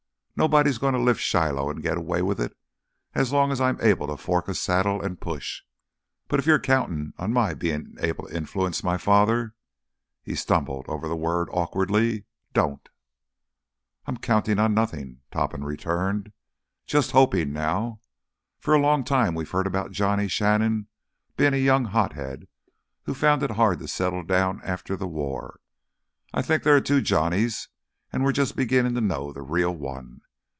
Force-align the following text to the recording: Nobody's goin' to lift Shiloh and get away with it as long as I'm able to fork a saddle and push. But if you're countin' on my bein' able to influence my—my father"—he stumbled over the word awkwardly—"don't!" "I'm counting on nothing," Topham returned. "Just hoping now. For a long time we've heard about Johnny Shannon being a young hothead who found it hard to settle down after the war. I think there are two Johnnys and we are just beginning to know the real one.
Nobody's 0.33 0.79
goin' 0.79 0.93
to 0.93 0.99
lift 0.99 1.21
Shiloh 1.21 1.69
and 1.69 1.83
get 1.83 1.97
away 1.97 2.23
with 2.23 2.41
it 2.41 2.57
as 3.13 3.31
long 3.31 3.51
as 3.51 3.61
I'm 3.61 3.79
able 3.79 4.07
to 4.07 4.17
fork 4.17 4.47
a 4.47 4.55
saddle 4.55 4.99
and 4.99 5.21
push. 5.21 5.61
But 6.27 6.39
if 6.39 6.47
you're 6.47 6.57
countin' 6.57 7.13
on 7.19 7.31
my 7.31 7.53
bein' 7.53 7.95
able 7.99 8.27
to 8.27 8.35
influence 8.35 8.83
my—my 8.83 8.97
father"—he 8.97 10.33
stumbled 10.35 10.85
over 10.89 11.07
the 11.07 11.15
word 11.15 11.47
awkwardly—"don't!" 11.51 12.89
"I'm 14.07 14.17
counting 14.17 14.57
on 14.57 14.73
nothing," 14.73 15.19
Topham 15.29 15.63
returned. 15.63 16.31
"Just 16.87 17.11
hoping 17.11 17.53
now. 17.53 18.01
For 18.57 18.73
a 18.73 18.79
long 18.81 19.03
time 19.03 19.35
we've 19.35 19.51
heard 19.51 19.67
about 19.67 19.91
Johnny 19.91 20.27
Shannon 20.27 20.87
being 21.37 21.53
a 21.53 21.57
young 21.57 21.85
hothead 21.85 22.47
who 23.03 23.13
found 23.13 23.43
it 23.43 23.51
hard 23.51 23.77
to 23.77 23.87
settle 23.87 24.23
down 24.23 24.59
after 24.63 24.95
the 24.95 25.07
war. 25.07 25.59
I 26.33 26.41
think 26.41 26.63
there 26.63 26.75
are 26.75 26.81
two 26.81 26.99
Johnnys 27.01 27.67
and 28.11 28.23
we 28.23 28.29
are 28.31 28.33
just 28.33 28.55
beginning 28.55 28.95
to 28.95 29.01
know 29.01 29.31
the 29.31 29.43
real 29.43 29.75
one. 29.75 30.21